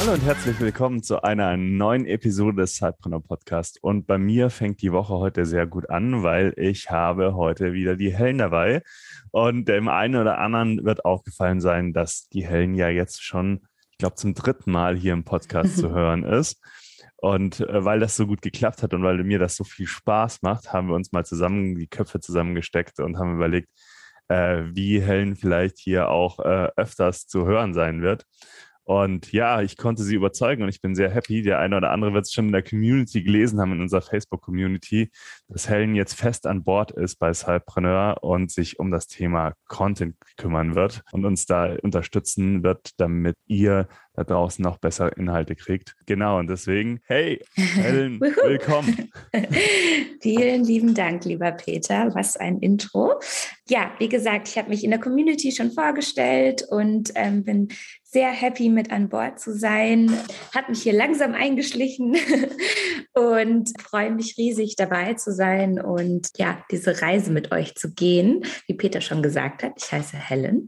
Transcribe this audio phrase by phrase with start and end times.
[0.00, 3.84] Hallo und herzlich willkommen zu einer neuen Episode des Zeitbrenner Podcast.
[3.84, 7.96] Und bei mir fängt die Woche heute sehr gut an, weil ich habe heute wieder
[7.96, 8.82] die Hellen dabei.
[9.30, 13.98] Und dem einen oder anderen wird aufgefallen sein, dass die Hellen ja jetzt schon, ich
[13.98, 16.62] glaube, zum dritten Mal hier im Podcast zu hören ist.
[17.18, 20.40] Und äh, weil das so gut geklappt hat und weil mir das so viel Spaß
[20.40, 23.68] macht, haben wir uns mal zusammen die Köpfe zusammengesteckt und haben überlegt,
[24.28, 28.24] äh, wie Helen vielleicht hier auch äh, öfters zu hören sein wird.
[28.90, 31.42] Und ja, ich konnte sie überzeugen und ich bin sehr happy.
[31.42, 35.12] Der eine oder andere wird es schon in der Community gelesen haben, in unserer Facebook-Community,
[35.46, 40.16] dass Helen jetzt fest an Bord ist bei Cypreneur und sich um das Thema Content
[40.36, 45.96] kümmern wird und uns da unterstützen wird, damit ihr da draußen noch besser Inhalte kriegt.
[46.06, 49.10] Genau, und deswegen, hey, Helen, willkommen.
[50.20, 52.14] Vielen lieben Dank, lieber Peter.
[52.14, 53.14] Was ein Intro.
[53.68, 57.68] Ja, wie gesagt, ich habe mich in der Community schon vorgestellt und ähm, bin
[58.02, 60.10] sehr happy mit an Bord zu sein,
[60.52, 62.16] habe mich hier langsam eingeschlichen
[63.14, 68.44] und freue mich riesig dabei zu sein und ja, diese Reise mit euch zu gehen.
[68.66, 70.66] Wie Peter schon gesagt hat, ich heiße Helen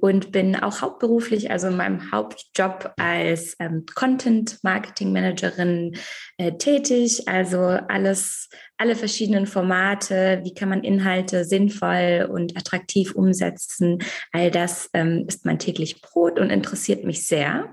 [0.00, 5.96] und bin auch hauptberuflich, also in meinem Hauptjob als ähm, Content Marketing Managerin
[6.38, 8.48] äh, tätig, also alles
[8.82, 13.98] alle verschiedenen Formate, wie kann man Inhalte sinnvoll und attraktiv umsetzen.
[14.32, 17.70] All das ähm, ist mein täglich Brot und interessiert mich sehr.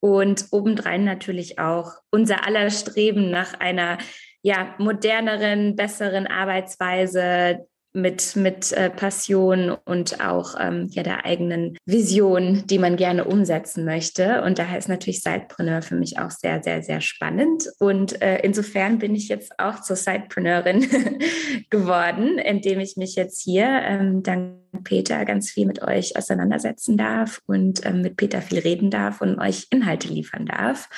[0.00, 3.96] Und obendrein natürlich auch unser aller Streben nach einer
[4.42, 12.64] ja, moderneren, besseren Arbeitsweise, mit, mit äh, Passion und auch ähm, ja, der eigenen Vision,
[12.66, 14.42] die man gerne umsetzen möchte.
[14.42, 17.68] Und daher ist natürlich Sidepreneur für mich auch sehr, sehr, sehr spannend.
[17.78, 20.86] Und äh, insofern bin ich jetzt auch zur Sidepreneurin
[21.70, 27.40] geworden, indem ich mich jetzt hier ähm, dank Peter ganz viel mit euch auseinandersetzen darf
[27.46, 30.88] und ähm, mit Peter viel reden darf und euch Inhalte liefern darf.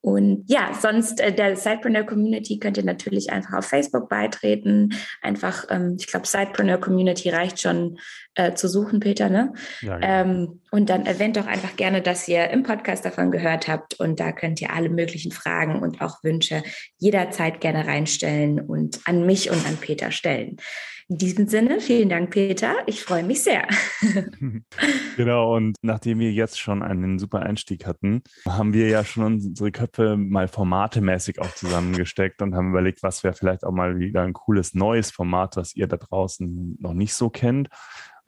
[0.00, 4.94] Und ja, sonst äh, der Sidepreneur Community könnt ihr natürlich einfach auf Facebook beitreten.
[5.22, 7.98] Einfach, ähm, ich glaube, Sidepreneur Community reicht schon
[8.34, 9.52] äh, zu suchen, Peter, ne?
[9.80, 10.20] Ja, ja.
[10.20, 13.98] Ähm, und dann erwähnt doch einfach gerne, dass ihr im Podcast davon gehört habt.
[13.98, 16.62] Und da könnt ihr alle möglichen Fragen und auch Wünsche
[16.98, 20.58] jederzeit gerne reinstellen und an mich und an Peter stellen.
[21.10, 22.74] In diesem Sinne, vielen Dank, Peter.
[22.84, 23.66] Ich freue mich sehr.
[25.16, 29.72] genau, und nachdem wir jetzt schon einen super Einstieg hatten, haben wir ja schon unsere
[29.72, 34.34] Köpfe mal formatemäßig auch zusammengesteckt und haben überlegt, was wäre vielleicht auch mal wieder ein
[34.34, 37.70] cooles neues Format, was ihr da draußen noch nicht so kennt.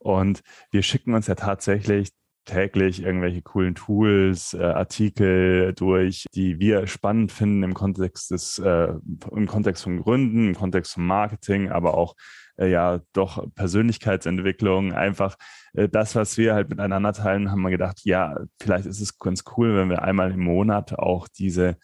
[0.01, 0.41] Und
[0.71, 2.09] wir schicken uns ja tatsächlich
[2.45, 8.93] täglich irgendwelche coolen Tools, äh, Artikel durch, die wir spannend finden im Kontext des, äh,
[9.31, 12.15] im Kontext von Gründen, im Kontext von Marketing, aber auch
[12.57, 15.35] äh, ja doch Persönlichkeitsentwicklung, einfach
[15.73, 19.43] äh, das, was wir halt miteinander teilen, haben wir gedacht, ja, vielleicht ist es ganz
[19.55, 21.77] cool, wenn wir einmal im Monat auch diese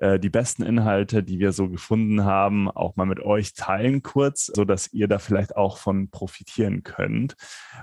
[0.00, 4.46] äh, die besten Inhalte, die wir so gefunden haben, auch mal mit euch teilen kurz,
[4.46, 7.36] so dass ihr da vielleicht auch von profitieren könnt.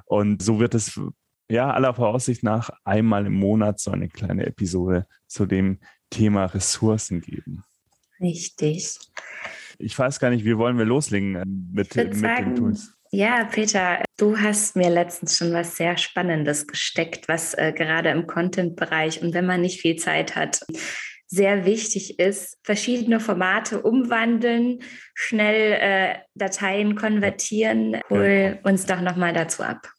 [0.06, 1.00] Und so wird es
[1.48, 5.80] ja aller Voraussicht nach einmal im Monat so eine kleine Episode zu dem
[6.10, 7.64] Thema Ressourcen geben.
[8.20, 8.98] Richtig.
[9.78, 12.94] Ich weiß gar nicht, wie wollen wir loslegen äh, mit, mit sagen, den Tools?
[13.12, 18.28] Ja, Peter, du hast mir letztens schon was sehr Spannendes gesteckt, was äh, gerade im
[18.28, 20.66] Content-Bereich und wenn man nicht viel Zeit hat,
[21.28, 24.80] sehr wichtig ist, verschiedene Formate umwandeln,
[25.14, 28.00] schnell äh, Dateien konvertieren.
[28.10, 29.92] Hol uns doch nochmal dazu ab.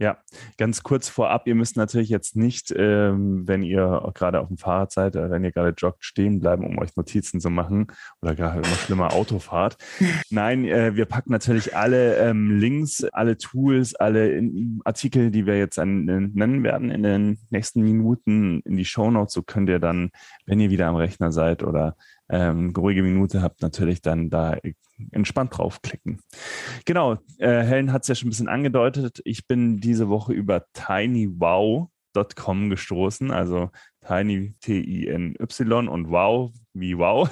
[0.00, 0.18] Ja,
[0.58, 4.92] ganz kurz vorab, ihr müsst natürlich jetzt nicht, ähm, wenn ihr gerade auf dem Fahrrad
[4.92, 7.88] seid, oder wenn ihr gerade joggt, stehen bleiben, um euch Notizen zu machen
[8.22, 9.76] oder gerade noch schlimmer Autofahrt.
[10.30, 15.58] Nein, äh, wir packen natürlich alle ähm, Links, alle Tools, alle in Artikel, die wir
[15.58, 19.34] jetzt an, nennen werden in den nächsten Minuten in die Show Notes.
[19.34, 20.10] So könnt ihr dann,
[20.46, 21.96] wenn ihr wieder am Rechner seid oder
[22.28, 24.56] ähm, ruhige Minute habt, natürlich dann da
[25.10, 26.20] entspannt draufklicken.
[26.84, 29.20] Genau, äh, Helen hat es ja schon ein bisschen angedeutet.
[29.24, 33.70] Ich bin diese Woche über tinywow.com gestoßen, also
[34.06, 37.30] tiny T-I-N-Y und wow wie wow.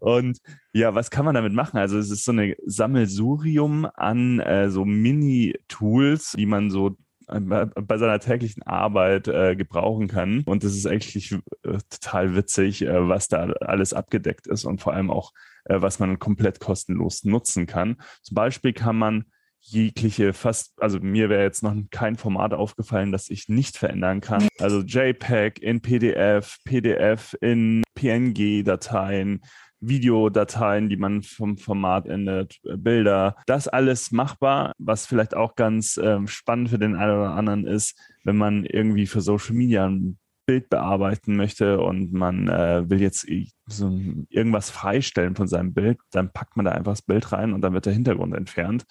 [0.00, 0.38] Und
[0.72, 1.78] ja, was kann man damit machen?
[1.78, 8.20] Also es ist so eine Sammelsurium an äh, so Mini-Tools, die man so bei seiner
[8.20, 10.42] täglichen Arbeit äh, gebrauchen kann.
[10.46, 14.94] Und das ist eigentlich äh, total witzig, äh, was da alles abgedeckt ist und vor
[14.94, 15.32] allem auch,
[15.64, 17.96] äh, was man komplett kostenlos nutzen kann.
[18.22, 19.24] Zum Beispiel kann man
[19.68, 24.46] jegliche fast, also mir wäre jetzt noch kein Format aufgefallen, das ich nicht verändern kann.
[24.60, 29.42] Also JPEG in PDF, PDF in PNG-Dateien,
[29.80, 33.36] Videodateien, die man vom Format ändert, Bilder.
[33.46, 37.98] Das alles machbar, was vielleicht auch ganz ähm, spannend für den einen oder anderen ist,
[38.24, 43.26] wenn man irgendwie für Social Media ein Bild bearbeiten möchte und man äh, will jetzt
[43.66, 43.90] so
[44.28, 47.74] irgendwas freistellen von seinem Bild, dann packt man da einfach das Bild rein und dann
[47.74, 48.84] wird der Hintergrund entfernt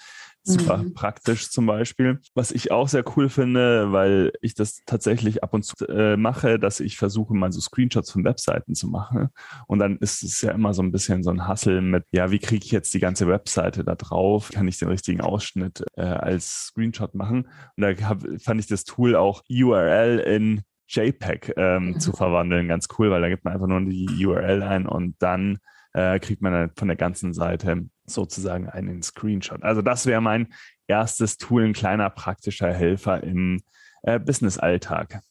[0.46, 0.94] super mhm.
[0.94, 2.20] praktisch zum Beispiel.
[2.34, 6.60] Was ich auch sehr cool finde, weil ich das tatsächlich ab und zu äh, mache,
[6.60, 9.30] dass ich versuche, mal so Screenshots von Webseiten zu machen.
[9.68, 12.40] Und dann ist es ja immer so ein bisschen so ein Hassel mit, ja, wie
[12.40, 14.52] kriege ich jetzt die ganze Webseite da drauf?
[14.54, 17.50] Kann ich den richtigen Ausschnitt äh, als Screenshot machen?
[17.76, 22.88] Und da hab, fand ich das Tool auch URL in JPEG ähm, zu verwandeln ganz
[22.98, 25.58] cool, weil da gibt man einfach nur die URL ein und dann
[25.94, 29.64] äh, kriegt man dann von der ganzen Seite sozusagen einen Screenshot.
[29.64, 30.54] Also das wäre mein
[30.88, 33.62] erstes Tool, ein kleiner praktischer Helfer im
[34.04, 35.22] äh, Business-Alltag.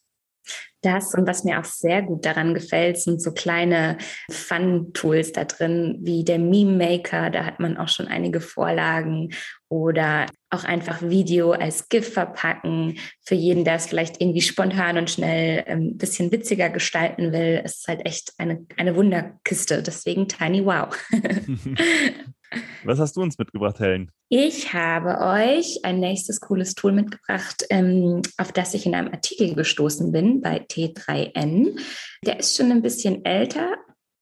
[0.85, 3.97] Das und was mir auch sehr gut daran gefällt, sind so kleine
[4.31, 7.31] Fun-Tools da drin, wie der Meme Maker.
[7.31, 9.31] Da hat man auch schon einige Vorlagen
[9.71, 12.99] oder auch einfach Video als GIF verpacken.
[13.25, 17.63] Für jeden, der es vielleicht irgendwie spontan und schnell ein ähm, bisschen witziger gestalten will,
[17.65, 19.83] ist halt echt eine, eine Wunderkiste.
[19.83, 20.95] Deswegen Tiny Wow.
[22.85, 24.11] Was hast du uns mitgebracht, Helen?
[24.29, 29.55] Ich habe euch ein nächstes cooles Tool mitgebracht, ähm, auf das ich in einem Artikel
[29.55, 31.79] gestoßen bin bei T3N.
[32.25, 33.77] Der ist schon ein bisschen älter,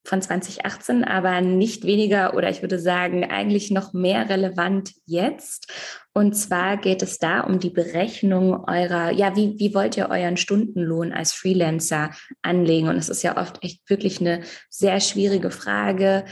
[0.04, 5.72] von 2018, aber nicht weniger oder ich würde sagen eigentlich noch mehr relevant jetzt.
[6.12, 10.36] Und zwar geht es da um die Berechnung eurer, ja, wie, wie wollt ihr euren
[10.36, 12.10] Stundenlohn als Freelancer
[12.42, 12.88] anlegen?
[12.88, 16.24] Und es ist ja oft echt wirklich eine sehr schwierige Frage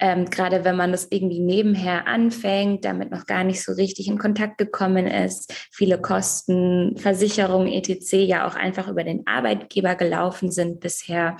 [0.00, 4.18] ähm, gerade wenn man das irgendwie nebenher anfängt, damit noch gar nicht so richtig in
[4.18, 8.12] Kontakt gekommen ist, viele Kosten, Versicherungen etc.
[8.12, 11.36] ja auch einfach über den Arbeitgeber gelaufen sind bisher.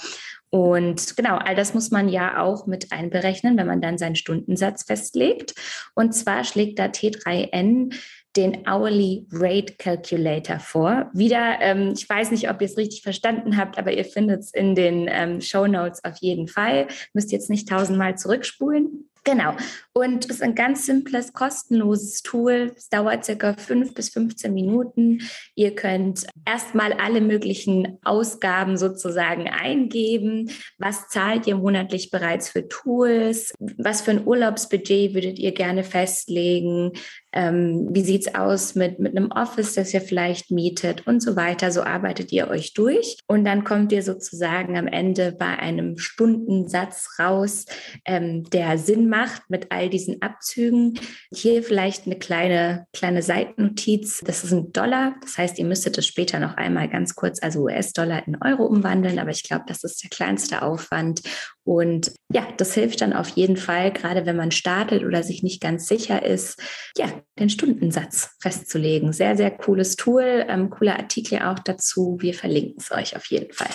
[0.50, 4.84] Und genau, all das muss man ja auch mit einberechnen, wenn man dann seinen Stundensatz
[4.84, 5.54] festlegt.
[5.94, 7.94] Und zwar schlägt da T3N
[8.38, 11.10] den Hourly Rate Calculator vor.
[11.12, 14.54] Wieder, ähm, ich weiß nicht, ob ihr es richtig verstanden habt, aber ihr findet es
[14.54, 16.86] in den ähm, Show Notes auf jeden Fall.
[17.14, 19.08] Müsst jetzt nicht tausendmal zurückspulen.
[19.24, 19.54] Genau.
[19.92, 22.72] Und es ist ein ganz simples, kostenloses Tool.
[22.74, 25.20] Es dauert circa fünf bis 15 Minuten.
[25.54, 30.50] Ihr könnt erstmal alle möglichen Ausgaben sozusagen eingeben.
[30.78, 33.52] Was zahlt ihr monatlich bereits für Tools?
[33.58, 36.92] Was für ein Urlaubsbudget würdet ihr gerne festlegen?
[37.32, 41.36] Ähm, wie sieht es aus mit, mit einem Office, das ihr vielleicht mietet und so
[41.36, 41.70] weiter.
[41.70, 47.18] So arbeitet ihr euch durch und dann kommt ihr sozusagen am Ende bei einem Stundensatz
[47.18, 47.66] raus,
[48.04, 50.98] ähm, der Sinn macht mit all diesen Abzügen.
[51.32, 54.22] Hier vielleicht eine kleine, kleine Seitennotiz.
[54.24, 55.16] Das ist ein Dollar.
[55.22, 59.18] Das heißt, ihr müsstet es später noch einmal ganz kurz, also US-Dollar in Euro umwandeln.
[59.18, 61.22] Aber ich glaube, das ist der kleinste Aufwand.
[61.68, 65.60] Und ja, das hilft dann auf jeden Fall, gerade wenn man startet oder sich nicht
[65.60, 66.58] ganz sicher ist,
[66.96, 69.12] ja, den Stundensatz festzulegen.
[69.12, 72.16] Sehr, sehr cooles Tool, ähm, cooler Artikel auch dazu.
[72.20, 73.68] Wir verlinken es euch auf jeden Fall.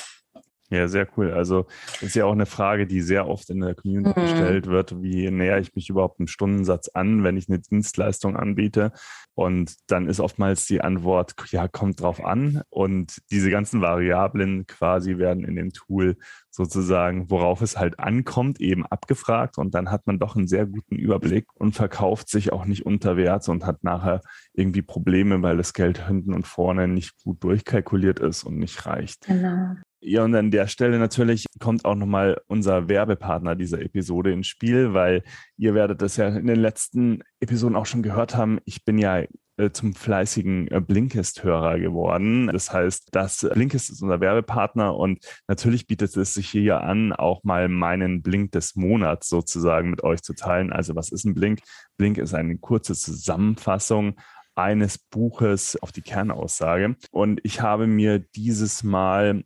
[0.74, 1.32] Ja, sehr cool.
[1.32, 4.24] Also das ist ja auch eine Frage, die sehr oft in der Community mhm.
[4.24, 5.04] gestellt wird.
[5.04, 8.92] Wie näher ich mich überhaupt einem Stundensatz an, wenn ich eine Dienstleistung anbiete?
[9.36, 12.64] Und dann ist oftmals die Antwort, ja, kommt drauf an.
[12.70, 16.18] Und diese ganzen Variablen quasi werden in dem Tool
[16.50, 19.60] sozusagen, worauf es halt ankommt, eben abgefragt.
[19.60, 23.16] Und dann hat man doch einen sehr guten Überblick und verkauft sich auch nicht unter
[23.16, 24.22] Wert und hat nachher
[24.54, 29.28] irgendwie Probleme, weil das Geld hinten und vorne nicht gut durchkalkuliert ist und nicht reicht.
[29.28, 29.76] Genau.
[30.06, 34.94] Ja, und an der Stelle natürlich kommt auch nochmal unser Werbepartner dieser Episode ins Spiel,
[34.94, 35.24] weil
[35.56, 38.60] ihr werdet das ja in den letzten Episoden auch schon gehört haben.
[38.66, 39.24] Ich bin ja
[39.56, 42.48] äh, zum fleißigen äh, Blinkist-Hörer geworden.
[42.48, 47.44] Das heißt, das Blinkist ist unser Werbepartner und natürlich bietet es sich hier an, auch
[47.46, 50.74] mal meinen Blink des Monats sozusagen mit euch zu teilen.
[50.74, 51.62] Also was ist ein Blink?
[51.98, 54.16] Blink ist eine kurze Zusammenfassung
[54.56, 56.96] eines Buches auf die Kernaussage.
[57.12, 59.44] Und ich habe mir dieses Mal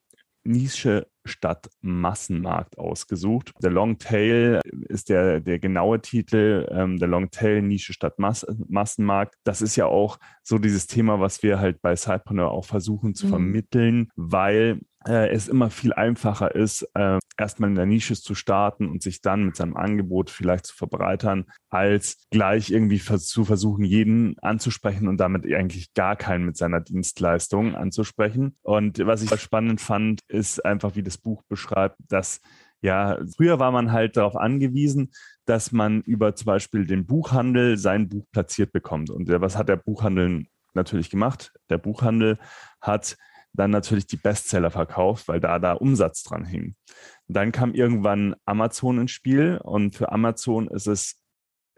[0.47, 3.51] Nische statt Massenmarkt ausgesucht.
[3.61, 8.45] Der Long Tail ist der, der genaue Titel, ähm, der Long Tail Nische statt Mas
[8.67, 9.35] Massenmarkt.
[9.43, 13.27] Das ist ja auch so dieses Thema, was wir halt bei Sidepreneur auch versuchen zu
[13.27, 13.31] mhm.
[13.31, 18.89] vermitteln, weil äh, es immer viel einfacher ist, äh, erstmal in der Nische zu starten
[18.89, 24.37] und sich dann mit seinem Angebot vielleicht zu verbreitern, als gleich irgendwie zu versuchen, jeden
[24.39, 28.57] anzusprechen und damit eigentlich gar keinen mit seiner Dienstleistung anzusprechen.
[28.61, 32.41] Und was ich spannend fand, ist einfach, wie das Buch beschreibt, dass
[32.81, 35.11] ja, früher war man halt darauf angewiesen,
[35.45, 39.09] dass man über zum Beispiel den Buchhandel sein Buch platziert bekommt.
[39.09, 40.45] Und was hat der Buchhandel
[40.75, 41.53] natürlich gemacht?
[41.69, 42.37] Der Buchhandel
[42.79, 43.17] hat
[43.57, 46.75] dann natürlich die Bestseller verkauft, weil da da Umsatz dran hing.
[47.27, 51.15] Dann kam irgendwann Amazon ins Spiel und für Amazon ist es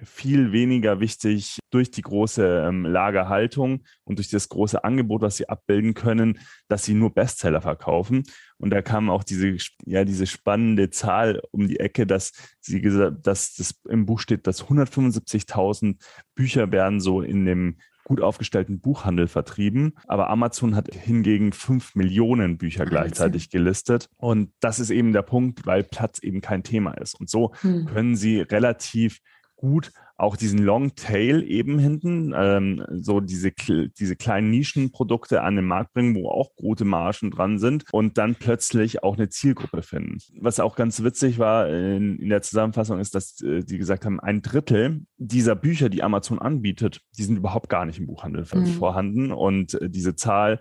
[0.04, 5.50] viel weniger wichtig durch die große ähm, Lagerhaltung und durch das große Angebot, was sie
[5.50, 8.24] abbilden können, dass sie nur Bestseller verkaufen.
[8.58, 12.32] Und da kam auch diese, ja, diese spannende Zahl um die Ecke, dass
[12.62, 15.98] sie gesagt, dass das im Buch steht, dass 175.000
[16.34, 17.78] Bücher werden so in dem
[18.10, 19.94] gut aufgestellten Buchhandel vertrieben.
[20.08, 24.10] Aber Amazon hat hingegen fünf Millionen Bücher gleichzeitig gelistet.
[24.18, 27.20] Und das ist eben der Punkt, weil Platz eben kein Thema ist.
[27.20, 27.86] Und so hm.
[27.86, 29.20] können sie relativ
[29.56, 35.94] gut auch diesen Longtail eben hinten, ähm, so diese, diese kleinen Nischenprodukte an den Markt
[35.94, 40.18] bringen, wo auch gute Margen dran sind und dann plötzlich auch eine Zielgruppe finden.
[40.40, 44.20] Was auch ganz witzig war in, in der Zusammenfassung ist, dass äh, die gesagt haben,
[44.20, 48.66] ein Drittel dieser Bücher, die Amazon anbietet, die sind überhaupt gar nicht im Buchhandel mhm.
[48.68, 50.60] vorhanden und äh, diese Zahl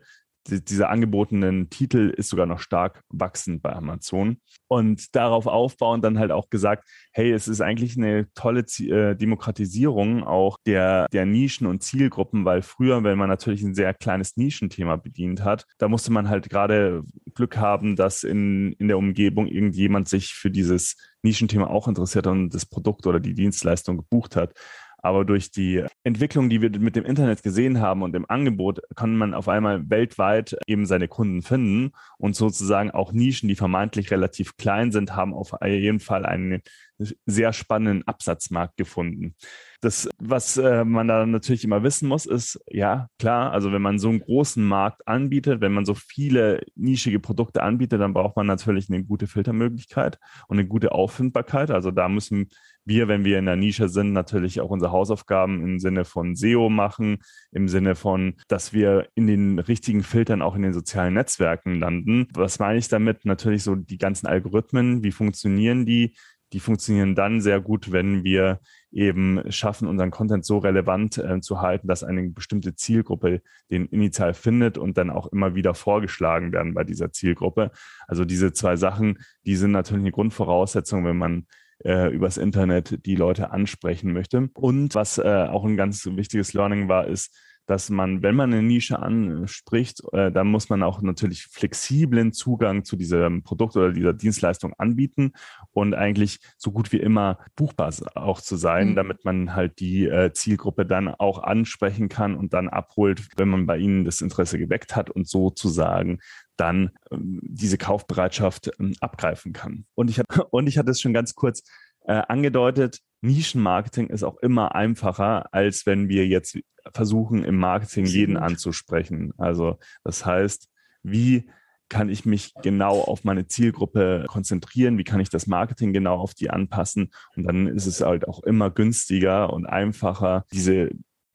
[0.50, 4.38] dieser angebotenen Titel ist sogar noch stark wachsend bei Amazon.
[4.66, 10.24] Und darauf aufbauend dann halt auch gesagt, hey, es ist eigentlich eine tolle äh, Demokratisierung
[10.24, 14.96] auch der, der Nischen und Zielgruppen, weil früher, wenn man natürlich ein sehr kleines Nischenthema
[14.96, 17.02] bedient hat, da musste man halt gerade
[17.34, 22.50] Glück haben, dass in, in der Umgebung irgendjemand sich für dieses Nischenthema auch interessiert und
[22.50, 24.52] das Produkt oder die Dienstleistung gebucht hat.
[25.00, 29.16] Aber durch die Entwicklung, die wir mit dem Internet gesehen haben und dem Angebot, kann
[29.16, 34.56] man auf einmal weltweit eben seine Kunden finden und sozusagen auch Nischen, die vermeintlich relativ
[34.56, 36.62] klein sind, haben auf jeden Fall einen
[36.98, 39.34] sehr spannenden Absatzmarkt gefunden.
[39.80, 44.00] Das, was äh, man da natürlich immer wissen muss, ist, ja, klar, also wenn man
[44.00, 48.46] so einen großen Markt anbietet, wenn man so viele nischige Produkte anbietet, dann braucht man
[48.46, 51.70] natürlich eine gute Filtermöglichkeit und eine gute Auffindbarkeit.
[51.70, 52.48] Also da müssen
[52.84, 56.70] wir, wenn wir in der Nische sind, natürlich auch unsere Hausaufgaben im Sinne von SEO
[56.70, 57.18] machen,
[57.52, 62.26] im Sinne von, dass wir in den richtigen Filtern auch in den sozialen Netzwerken landen.
[62.32, 63.24] Was meine ich damit?
[63.24, 66.16] Natürlich so die ganzen Algorithmen, wie funktionieren die?
[66.52, 71.60] Die funktionieren dann sehr gut, wenn wir eben schaffen, unseren Content so relevant äh, zu
[71.60, 76.74] halten, dass eine bestimmte Zielgruppe den initial findet und dann auch immer wieder vorgeschlagen werden
[76.74, 77.70] bei dieser Zielgruppe.
[78.06, 81.46] Also diese zwei Sachen, die sind natürlich eine Grundvoraussetzung, wenn man
[81.84, 84.48] äh, übers Internet die Leute ansprechen möchte.
[84.54, 87.36] Und was äh, auch ein ganz wichtiges Learning war, ist,
[87.68, 92.82] dass man, wenn man eine Nische anspricht, äh, dann muss man auch natürlich flexiblen Zugang
[92.82, 95.32] zu diesem Produkt oder dieser Dienstleistung anbieten
[95.72, 98.94] und eigentlich so gut wie immer buchbar auch zu sein, mhm.
[98.96, 103.66] damit man halt die äh, Zielgruppe dann auch ansprechen kann und dann abholt, wenn man
[103.66, 106.20] bei ihnen das Interesse geweckt hat und sozusagen
[106.56, 109.84] dann ähm, diese Kaufbereitschaft ähm, abgreifen kann.
[109.94, 111.62] Und ich, hab, und ich hatte es schon ganz kurz
[112.08, 116.58] äh, angedeutet, Nischenmarketing ist auch immer einfacher, als wenn wir jetzt
[116.92, 119.32] versuchen, im Marketing jeden anzusprechen.
[119.36, 120.68] Also das heißt,
[121.02, 121.48] wie
[121.88, 124.98] kann ich mich genau auf meine Zielgruppe konzentrieren?
[124.98, 127.10] Wie kann ich das Marketing genau auf die anpassen?
[127.34, 130.90] Und dann ist es halt auch immer günstiger und einfacher, diese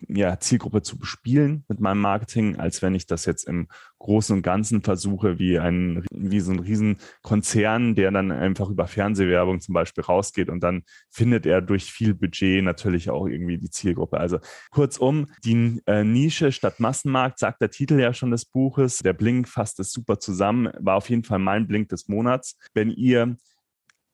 [0.08, 3.68] ja, Zielgruppe zu bespielen mit meinem Marketing, als wenn ich das jetzt im
[4.00, 9.62] Großen und Ganzen versuche, wie ein, wie so ein Riesenkonzern, der dann einfach über Fernsehwerbung
[9.62, 14.20] zum Beispiel rausgeht und dann findet er durch viel Budget natürlich auch irgendwie die Zielgruppe.
[14.20, 14.40] Also
[14.72, 19.00] kurzum, die äh, Nische statt Massenmarkt, sagt der Titel ja schon des Buches.
[19.00, 22.58] Der Blink fasst es super zusammen, war auf jeden Fall mein Blink des Monats.
[22.74, 23.38] Wenn ihr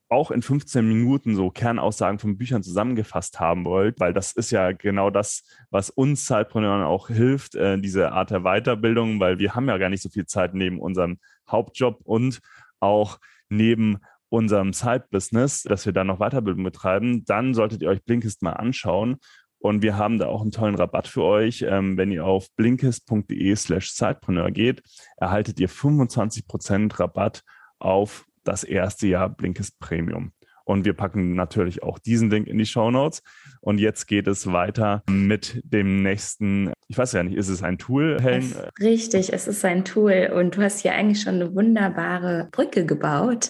[0.09, 4.71] auch in 15 Minuten so Kernaussagen von Büchern zusammengefasst haben wollt, weil das ist ja
[4.71, 9.69] genau das, was uns Zeitpreneuren auch hilft, äh, diese Art der Weiterbildung, weil wir haben
[9.69, 12.39] ja gar nicht so viel Zeit neben unserem Hauptjob und
[12.79, 13.99] auch neben
[14.29, 19.17] unserem Side-Business, dass wir da noch Weiterbildung betreiben, dann solltet ihr euch Blinkist mal anschauen.
[19.61, 21.65] Und wir haben da auch einen tollen Rabatt für euch.
[21.67, 24.81] Ähm, wenn ihr auf blinkist.de slash Zeitpreneur geht,
[25.17, 27.43] erhaltet ihr 25% Rabatt
[27.77, 30.31] auf das erste Jahr Blinkist Premium.
[30.65, 33.23] Und wir packen natürlich auch diesen Link in die Show Notes.
[33.61, 36.73] Und jetzt geht es weiter mit dem nächsten.
[36.87, 38.53] Ich weiß ja nicht, ist es ein Tool, Helen?
[38.79, 40.31] Richtig, es ist ein Tool.
[40.33, 43.49] Und du hast hier eigentlich schon eine wunderbare Brücke gebaut.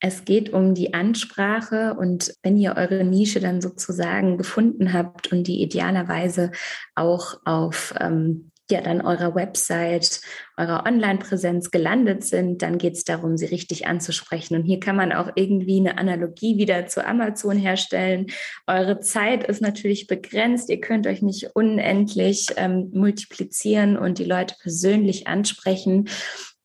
[0.00, 5.48] Es geht um die Ansprache und wenn ihr eure Nische dann sozusagen gefunden habt und
[5.48, 6.52] die idealerweise
[6.94, 10.20] auch auf ähm, ja dann eurer Website,
[10.56, 14.56] eurer Online-Präsenz gelandet sind, dann geht es darum, sie richtig anzusprechen.
[14.56, 18.26] Und hier kann man auch irgendwie eine Analogie wieder zu Amazon herstellen.
[18.66, 20.68] Eure Zeit ist natürlich begrenzt.
[20.68, 26.08] Ihr könnt euch nicht unendlich ähm, multiplizieren und die Leute persönlich ansprechen.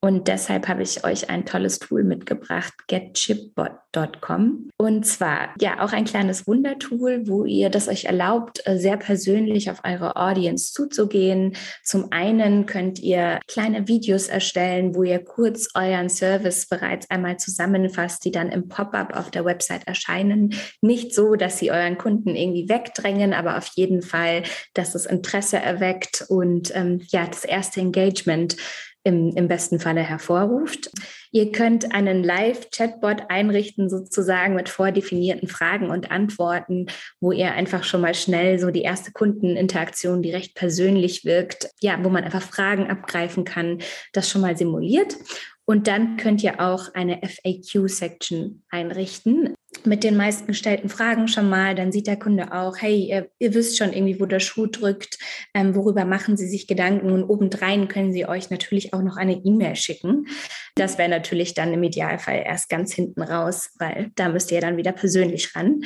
[0.04, 4.70] Und deshalb habe ich euch ein tolles Tool mitgebracht, getchipbot.com.
[4.76, 9.72] Und zwar ja auch ein kleines Wundertool, wo ihr das euch erlaubt, äh, sehr persönlich
[9.72, 11.56] auf eure Audience zuzugehen.
[11.86, 18.26] Zum einen könnt ihr kleine Videos erstellen, wo ihr kurz euren Service bereits einmal zusammenfasst,
[18.26, 20.54] die dann im Pop-up auf der Website erscheinen.
[20.82, 24.44] Nicht so, dass sie euren Kunden irgendwie wegdrängen, aber auf jeden Fall,
[24.74, 28.58] dass es Interesse erweckt und ähm, ja, das erste Engagement
[29.04, 30.90] im, im besten Falle hervorruft.
[31.32, 36.86] Ihr könnt einen Live-Chatbot einrichten, sozusagen mit vordefinierten Fragen und Antworten,
[37.20, 41.98] wo ihr einfach schon mal schnell so die erste Kundeninteraktion, die recht persönlich wirkt, ja,
[42.04, 43.80] wo man einfach Fragen abgreifen kann,
[44.14, 45.18] das schon mal simuliert.
[45.66, 49.56] Und dann könnt ihr auch eine FAQ-Section einrichten
[49.86, 51.74] mit den meisten gestellten Fragen schon mal.
[51.74, 55.18] Dann sieht der Kunde auch, hey, ihr, ihr wisst schon irgendwie, wo der Schuh drückt,
[55.54, 59.34] ähm, worüber machen Sie sich Gedanken und obendrein können Sie euch natürlich auch noch eine
[59.34, 60.28] E-Mail schicken.
[60.76, 64.78] Das wäre natürlich dann im Idealfall erst ganz hinten raus, weil da müsst ihr dann
[64.78, 65.82] wieder persönlich ran.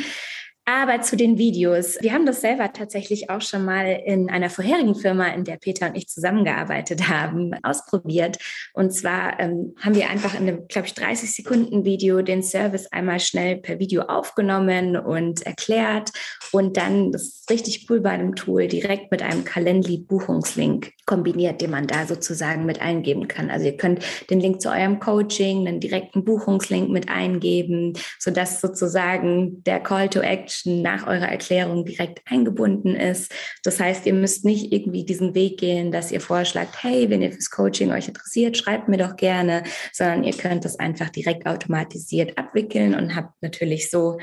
[0.69, 1.95] Aber zu den Videos.
[2.01, 5.87] Wir haben das selber tatsächlich auch schon mal in einer vorherigen Firma, in der Peter
[5.87, 8.37] und ich zusammengearbeitet haben, ausprobiert.
[8.73, 12.87] Und zwar ähm, haben wir einfach in einem, glaube ich, 30 Sekunden Video den Service
[12.91, 16.09] einmal schnell per Video aufgenommen und erklärt.
[16.51, 21.71] Und dann, das ist richtig cool bei dem Tool, direkt mit einem Calendly-Buchungslink kombiniert, den
[21.71, 23.49] man da sozusagen mit eingeben kann.
[23.49, 29.63] Also ihr könnt den Link zu eurem Coaching, einen direkten Buchungslink mit eingeben, sodass sozusagen
[29.63, 33.31] der Call to Action Action nach eurer Erklärung direkt eingebunden ist.
[33.63, 37.31] Das heißt, ihr müsst nicht irgendwie diesen Weg gehen, dass ihr vorschlagt, hey, wenn ihr
[37.31, 42.37] fürs Coaching euch interessiert, schreibt mir doch gerne, sondern ihr könnt das einfach direkt automatisiert
[42.37, 44.17] abwickeln und habt natürlich so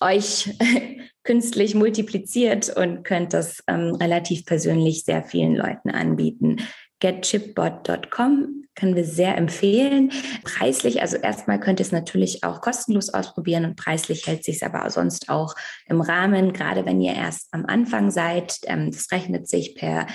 [0.00, 0.50] euch
[1.24, 6.58] künstlich multipliziert und könnt das ähm, relativ persönlich sehr vielen Leuten anbieten
[7.00, 10.12] getchipbot.com können wir sehr empfehlen.
[10.44, 14.62] Preislich, also erstmal könnt ihr es natürlich auch kostenlos ausprobieren und preislich hält sich es
[14.62, 15.54] aber sonst auch
[15.86, 18.58] im Rahmen, gerade wenn ihr erst am Anfang seid.
[18.64, 20.06] Ähm, das rechnet sich per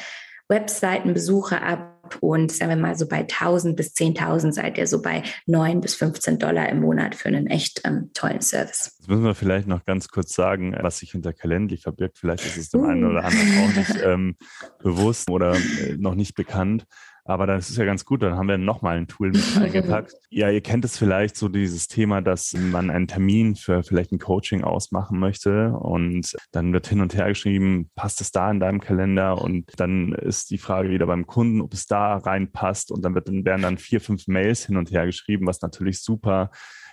[0.48, 5.24] Webseitenbesucher ab und sagen wir mal so bei 1000 bis 10.000 seid ihr so bei
[5.46, 8.96] 9 bis 15 Dollar im Monat für einen echt ähm, tollen Service.
[9.00, 12.18] Jetzt müssen wir vielleicht noch ganz kurz sagen, was sich hinter Calendly verbirgt.
[12.18, 12.86] Vielleicht ist es dem uh.
[12.86, 14.36] einen oder anderen auch nicht ähm,
[14.84, 16.86] bewusst oder äh, noch nicht bekannt.
[17.24, 20.14] Aber das ist ja ganz gut, dann haben wir nochmal ein Tool mit eingepackt.
[20.30, 24.20] ja, ihr kennt es vielleicht so dieses Thema, dass man einen Termin für vielleicht ein
[24.20, 28.80] Coaching ausmachen möchte und dann wird hin und her geschrieben, passt es da in deinem
[28.80, 29.42] Kalender?
[29.42, 33.28] Und dann ist die Frage wieder beim Kunden, ob es da reinpasst und dann, wird,
[33.30, 36.52] werden dann vier, fünf Mails hin und her geschrieben, was natürlich super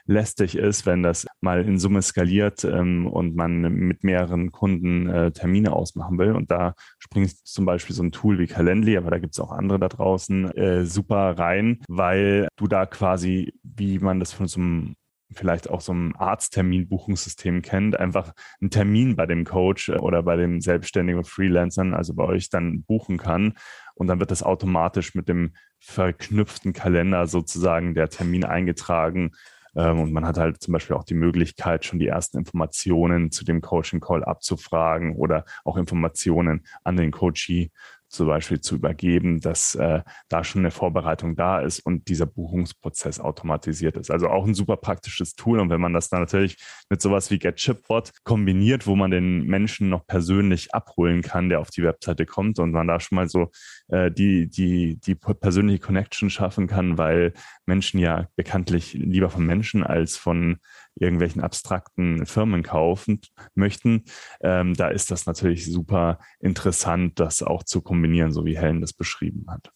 [0.09, 5.31] lästig ist, wenn das mal in Summe skaliert ähm, und man mit mehreren Kunden äh,
[5.33, 6.33] Termine ausmachen will.
[6.33, 9.53] Und da springt zum Beispiel so ein Tool wie Calendly, aber da gibt es auch
[9.53, 14.61] andere da draußen, äh, super rein, weil du da quasi, wie man das von so
[14.61, 14.95] einem
[15.31, 20.37] vielleicht auch so einem Arztterminbuchungssystem kennt, einfach einen Termin bei dem Coach äh, oder bei
[20.37, 23.55] dem Selbstständigen Freelancern, also bei euch dann buchen kann.
[23.95, 29.33] Und dann wird das automatisch mit dem verknüpften Kalender sozusagen der Termin eingetragen
[29.75, 33.61] und man hat halt zum Beispiel auch die Möglichkeit, schon die ersten Informationen zu dem
[33.61, 37.71] Coaching Call abzufragen oder auch Informationen an den Coachee
[38.09, 43.21] zum Beispiel zu übergeben, dass äh, da schon eine Vorbereitung da ist und dieser Buchungsprozess
[43.21, 44.11] automatisiert ist.
[44.11, 45.61] Also auch ein super praktisches Tool.
[45.61, 46.57] Und wenn man das dann natürlich
[46.89, 51.71] mit sowas wie GetChipBot kombiniert, wo man den Menschen noch persönlich abholen kann, der auf
[51.71, 53.51] die Webseite kommt und man da schon mal so
[53.89, 57.33] äh, die, die, die persönliche Connection schaffen kann, weil
[57.67, 60.59] Menschen ja bekanntlich lieber von Menschen als von
[61.01, 63.21] irgendwelchen abstrakten Firmen kaufen
[63.55, 64.05] möchten,
[64.41, 68.93] ähm, da ist das natürlich super interessant, das auch zu kombinieren, so wie Helen das
[68.93, 69.71] beschrieben hat.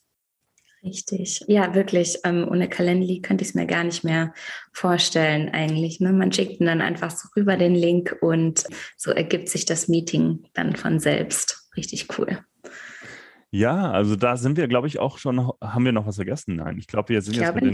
[0.85, 1.45] Richtig.
[1.47, 2.19] Ja, wirklich.
[2.25, 4.35] Ähm, ohne Calendly könnte ich es mir gar nicht mehr
[4.73, 6.01] vorstellen eigentlich.
[6.01, 6.13] Ne?
[6.13, 8.65] Man schickt ihn dann einfach so rüber den Link und
[8.97, 11.69] so ergibt sich das Meeting dann von selbst.
[11.77, 12.41] Richtig cool.
[13.55, 16.57] Ja, also da sind wir, glaube ich, auch schon, haben wir noch was vergessen?
[16.57, 17.65] Nein, ich glaube, wir sind jetzt mit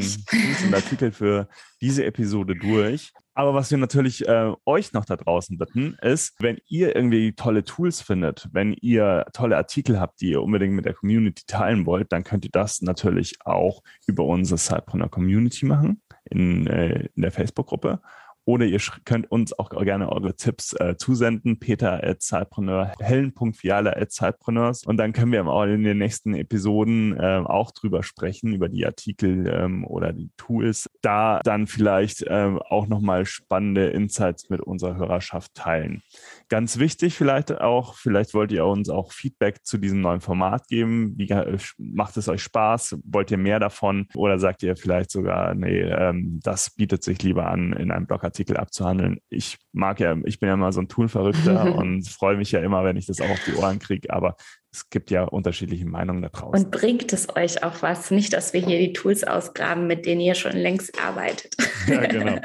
[0.66, 1.48] und Artikeln für
[1.80, 3.12] diese Episode durch.
[3.38, 7.62] Aber was wir natürlich äh, euch noch da draußen bitten, ist, wenn ihr irgendwie tolle
[7.62, 12.10] Tools findet, wenn ihr tolle Artikel habt, die ihr unbedingt mit der Community teilen wollt,
[12.10, 17.30] dann könnt ihr das natürlich auch über unsere Sidepreneur Community machen in, äh, in der
[17.30, 18.00] Facebook-Gruppe
[18.48, 21.58] Oder ihr könnt uns auch gerne eure Tipps äh, zusenden.
[21.58, 24.86] Peter at Zeitpreneur, hellen.fiala at Zeitpreneurs.
[24.86, 28.86] Und dann können wir auch in den nächsten Episoden äh, auch drüber sprechen, über die
[28.86, 30.88] Artikel ähm, oder die Tools.
[31.02, 36.00] Da dann vielleicht äh, auch nochmal spannende Insights mit unserer Hörerschaft teilen.
[36.48, 41.18] Ganz wichtig vielleicht auch, vielleicht wollt ihr uns auch Feedback zu diesem neuen Format geben.
[41.18, 42.96] Wie äh, macht es euch Spaß?
[43.04, 44.08] Wollt ihr mehr davon?
[44.14, 48.37] Oder sagt ihr vielleicht sogar, nee, ähm, das bietet sich lieber an, in einem Blogartikel
[48.56, 49.18] abzuhandeln?
[49.28, 52.84] Ich mag ja, ich bin ja immer so ein Toolverrückter und freue mich ja immer,
[52.84, 54.10] wenn ich das auch auf die Ohren kriege.
[54.12, 54.36] Aber
[54.72, 56.64] es gibt ja unterschiedliche Meinungen da draußen.
[56.64, 58.10] Und bringt es euch auch was?
[58.10, 61.56] Nicht, dass wir hier die Tools ausgraben, mit denen ihr schon längst arbeitet.
[61.88, 62.38] Ja, genau.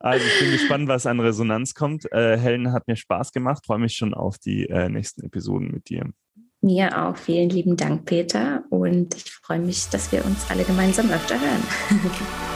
[0.00, 2.10] Also ich bin gespannt, was an Resonanz kommt.
[2.12, 5.88] Äh, Helen hat mir Spaß gemacht, freue mich schon auf die äh, nächsten Episoden mit
[5.88, 6.10] dir.
[6.62, 7.16] Mir auch.
[7.16, 8.64] Vielen lieben Dank, Peter.
[8.70, 11.62] Und ich freue mich, dass wir uns alle gemeinsam öfter hören.